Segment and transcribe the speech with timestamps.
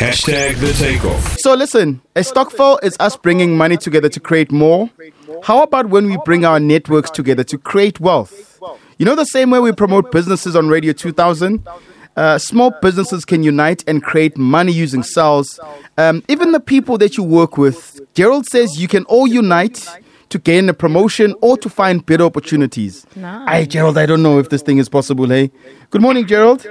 [0.00, 1.36] Hashtag the takeoff.
[1.40, 4.88] So listen, a stokvel is us bringing money together to create more.
[5.42, 8.58] How about when we bring our networks together to create wealth?
[8.96, 11.68] You know the same way we promote businesses on Radio 2000?
[12.16, 15.60] Uh, small businesses can unite and create money using cells.
[15.98, 19.86] Um, even the people that you work with, Gerald says you can all unite
[20.30, 23.06] to gain a promotion or to find better opportunities.
[23.16, 23.48] Nice.
[23.50, 25.50] Hey, Gerald, I don't know if this thing is possible, hey?
[25.90, 26.66] Good morning, Gerald.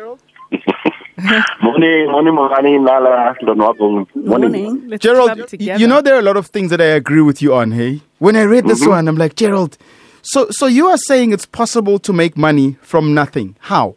[1.61, 4.07] Morning, morning, morning, Nala, Lonwabo.
[4.15, 4.51] Morning.
[4.51, 4.87] Morning.
[4.87, 7.21] Let's Gerald, club y- you know there are a lot of things that I agree
[7.21, 8.01] with you on, hey?
[8.19, 8.89] When I read this mm-hmm.
[8.89, 9.77] one, I'm like, Gerald,
[10.21, 13.57] so so you are saying it's possible to make money from nothing.
[13.59, 13.95] How?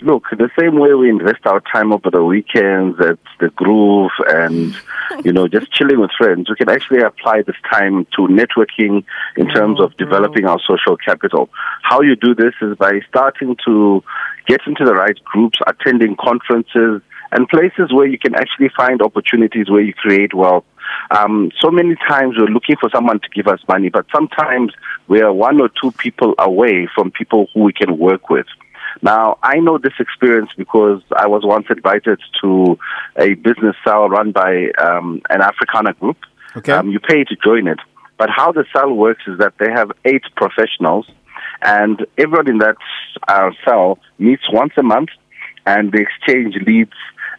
[0.00, 4.76] Look, the same way we invest our time over the weekends at the groove and,
[5.24, 9.04] you know, just chilling with friends, we can actually apply this time to networking
[9.36, 11.50] in terms oh, of developing our social capital.
[11.82, 14.04] How you do this is by starting to
[14.48, 19.70] get into the right groups, attending conferences, and places where you can actually find opportunities
[19.70, 20.64] where you create wealth.
[21.10, 24.72] Um, so many times we're looking for someone to give us money, but sometimes
[25.06, 28.46] we are one or two people away from people who we can work with.
[29.02, 32.78] Now, I know this experience because I was once invited to
[33.18, 36.16] a business cell run by um, an Africana group.
[36.56, 36.72] Okay.
[36.72, 37.78] Um, you pay to join it.
[38.16, 41.06] But how the cell works is that they have eight professionals,
[41.62, 42.76] and everyone in that
[43.26, 45.10] uh, cell meets once a month,
[45.66, 46.92] and they exchange leads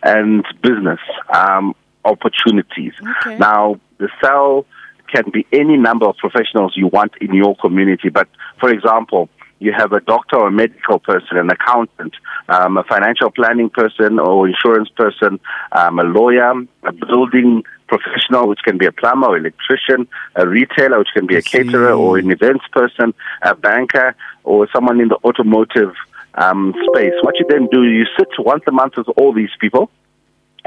[0.04, 1.00] and business
[1.34, 1.76] um,
[2.06, 2.94] opportunities.
[3.22, 3.38] Okay.
[3.38, 4.66] Now, the cell
[5.12, 8.10] can be any number of professionals you want in your community.
[8.10, 8.28] But
[8.60, 12.14] for example, you have a doctor or a medical person, an accountant,
[12.48, 15.40] um, a financial planning person or insurance person,
[15.74, 21.00] um, a lawyer, a building professional, which can be a plumber or electrician, a retailer,
[21.00, 25.18] which can be a caterer or an events person, a banker, or someone in the
[25.26, 25.94] automotive
[26.36, 27.14] um, space.
[27.22, 29.90] What you then do, you sit once a month with all these people.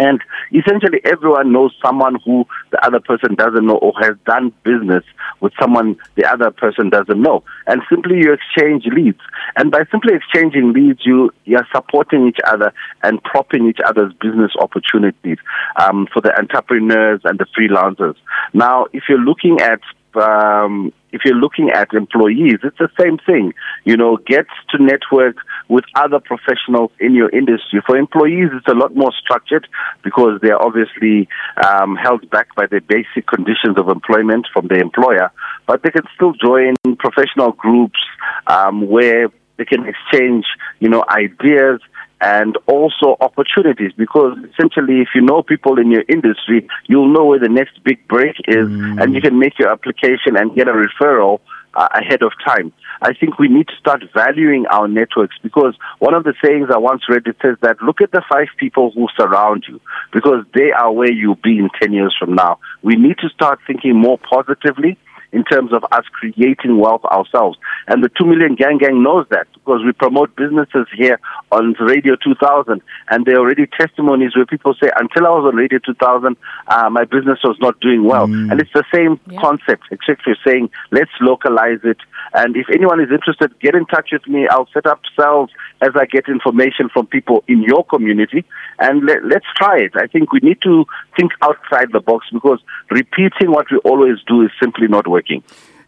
[0.02, 0.20] And
[0.52, 5.04] essentially, everyone knows someone who the other person doesn't know or has done business
[5.40, 7.44] with someone the other person doesn't know.
[7.68, 9.20] And simply you exchange leads.
[9.56, 12.72] And by simply exchanging leads, you, you're supporting each other
[13.04, 15.38] and propping each other's business opportunities
[15.76, 18.16] um, for the entrepreneurs and the freelancers.
[18.52, 19.80] Now, if you're looking at
[20.14, 23.54] um, if you're looking at employees, it's the same thing.
[23.84, 25.36] You know, get to network
[25.72, 27.80] with other professionals in your industry.
[27.86, 29.66] For employees, it's a lot more structured
[30.04, 31.28] because they're obviously
[31.66, 35.32] um, held back by the basic conditions of employment from the employer.
[35.66, 37.98] But they can still join professional groups
[38.46, 40.44] um, where they can exchange,
[40.78, 41.80] you know, ideas
[42.20, 47.40] and also opportunities because essentially if you know people in your industry, you'll know where
[47.40, 48.68] the next big break is
[49.00, 51.40] and you can make your application and get a referral
[51.74, 52.72] uh, ahead of time.
[53.00, 56.78] I think we need to start valuing our networks because one of the sayings I
[56.78, 59.80] once read it says that look at the five people who surround you
[60.12, 62.58] because they are where you'll be in 10 years from now.
[62.82, 64.98] We need to start thinking more positively
[65.32, 67.58] in terms of us creating wealth ourselves.
[67.88, 71.20] And the 2 Million Gang Gang knows that because we promote businesses here
[71.52, 75.56] on Radio 2000 and there are already testimonies where people say, until I was on
[75.56, 76.36] Radio 2000,
[76.66, 78.24] uh, my business was not doing well.
[78.24, 79.40] And it's the same Yeah.
[79.40, 81.98] concept, except you're saying, let's localize it.
[82.34, 84.48] And if anyone is interested, get in touch with me.
[84.48, 85.50] I'll set up cells
[85.80, 88.44] as I get information from people in your community
[88.78, 89.92] and let, let's try it.
[89.96, 90.86] I think we need to
[91.16, 95.42] think outside the box because repeating what we always do is simply not working.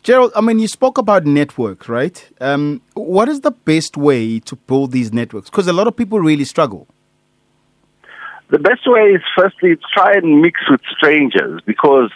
[0.04, 2.22] Gerald, I mean, you spoke about network, right?
[2.38, 5.48] Um, what is the best way to build these networks?
[5.48, 6.86] Because a lot of people really struggle.
[8.50, 12.10] The best way is firstly try and mix with strangers because,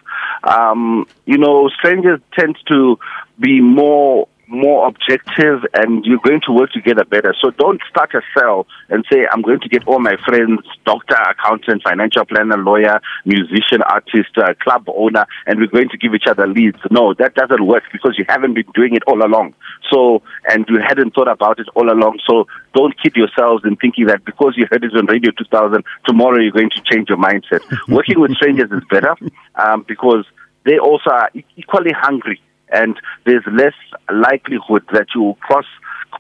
[0.45, 2.99] um, you know, strangers tend to
[3.41, 7.35] be more more objective and you're going to work together better.
[7.41, 11.17] So don't start a cell and say, I'm going to get all my friends, doctor,
[11.17, 16.27] accountant, financial planner, lawyer, musician, artist, uh, club owner, and we're going to give each
[16.27, 16.79] other leads.
[16.91, 19.55] No, that doesn't work because you haven't been doing it all along.
[19.91, 22.21] So, and you hadn't thought about it all along.
[22.27, 26.41] So don't kid yourselves in thinking that because you heard it on Radio 2000, tomorrow
[26.41, 27.61] you're going to change your mindset.
[27.89, 29.15] Working with strangers is better
[29.57, 30.25] um, because
[30.65, 32.41] they also are equally hungry
[32.73, 33.75] and there's less
[34.13, 35.67] likelihood that you cross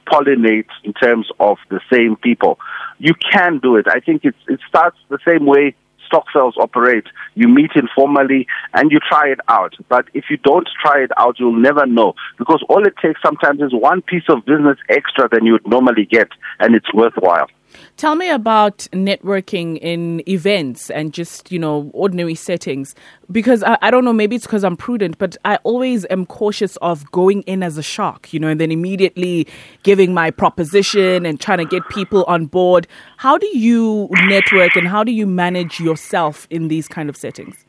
[0.06, 2.58] pollinate in terms of the same people.
[2.98, 3.86] You can do it.
[3.88, 4.34] I think it
[4.68, 5.74] starts the same way
[6.06, 7.04] stokvels operate.
[7.34, 9.74] You meet informally and you try it out.
[9.88, 13.60] But if you don't try it out, you'll never know because all it takes sometimes
[13.60, 16.28] is one piece of business extra than you would normally get
[16.58, 17.48] and it's worthwhile.
[17.96, 22.94] Tell me about networking in events and just, you know, ordinary settings.
[23.30, 26.76] Because I, I don't know, maybe it's because I'm prudent, but I always am cautious
[26.78, 29.46] of going in as a shark, you know, and then immediately
[29.82, 32.86] giving my proposition and trying to get people on board.
[33.16, 37.64] How do you network and how do you manage yourself in these kind of settings?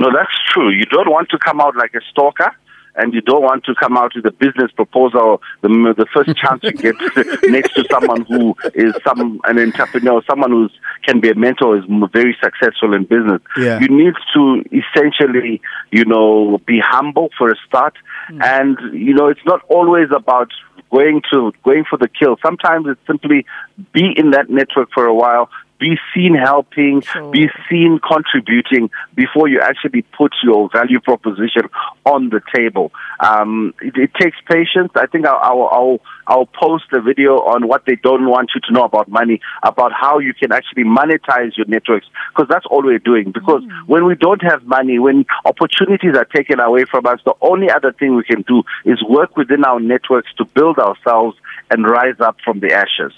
[0.00, 0.70] No, that's true.
[0.70, 2.54] You don't want to come out like a stalker
[2.96, 6.62] and you don't want to come out with a business proposal the, the first chance
[6.62, 6.94] you get
[7.44, 10.68] next to someone who is some an entrepreneur, someone who
[11.04, 13.40] can be a mentor, is very successful in business.
[13.56, 13.80] Yeah.
[13.80, 15.60] You need to essentially,
[15.90, 17.94] you know, be humble for a start,
[18.30, 18.42] mm.
[18.42, 20.50] and you know, it's not always about
[20.90, 22.36] going to going for the kill.
[22.44, 23.44] Sometimes it's simply
[23.92, 27.30] be in that network for a while, be seen helping, sure.
[27.30, 31.68] be seen contributing before you actually put your value proposition
[32.04, 32.92] on the table.
[33.20, 34.92] Um, it, it, takes patience.
[34.94, 38.60] I think I'll, I'll, I'll, I'll, post a video on what they don't want you
[38.62, 42.82] to know about money, about how you can actually monetize your networks, because that's all
[42.82, 43.32] we're doing.
[43.32, 43.86] Because mm.
[43.86, 47.92] when we don't have money, when opportunities are taken away from us, the only other
[47.92, 51.36] thing we can do is work within our networks to build ourselves
[51.70, 53.12] and rise up from the ashes.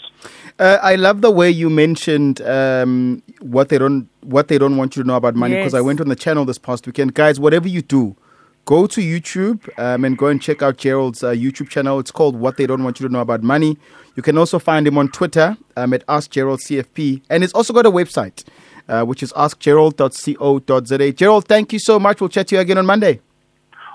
[0.59, 4.97] Uh, I love the way you mentioned um, what they don't what they don't want
[4.97, 5.79] you to know about money because yes.
[5.79, 7.39] I went on the channel this past weekend, guys.
[7.39, 8.17] Whatever you do,
[8.65, 11.99] go to YouTube um, and go and check out Gerald's uh, YouTube channel.
[11.99, 13.79] It's called What They Don't Want You to Know About Money.
[14.15, 17.91] You can also find him on Twitter um, at AskGeraldCFP, and he's also got a
[17.91, 18.45] website,
[18.89, 21.13] uh, which is askgerald.co.za.
[21.13, 22.21] Gerald, thank you so much.
[22.21, 23.21] We'll chat to you again on Monday.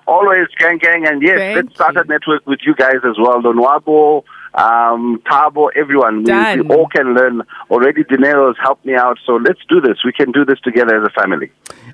[0.07, 3.41] Always, gang, gang, and yes, thank let's start a network with you guys as well.
[3.41, 6.23] Lonwabo um, Tabo, everyone.
[6.23, 7.41] We, we, all can learn.
[7.69, 9.99] Already Dinero has helped me out, so let's do this.
[10.03, 11.51] We can do this together as a family.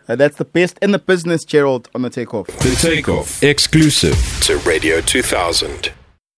[0.07, 2.48] Uh, that's the best in the business, Gerald, on the takeoff.
[2.48, 5.92] The takeoff, exclusive to Radio 2000.